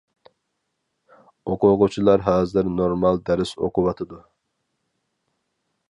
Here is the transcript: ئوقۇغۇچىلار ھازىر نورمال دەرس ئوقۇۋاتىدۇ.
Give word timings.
ئوقۇغۇچىلار 1.51 2.25
ھازىر 2.29 2.73
نورمال 2.79 3.23
دەرس 3.29 3.53
ئوقۇۋاتىدۇ. 3.61 4.23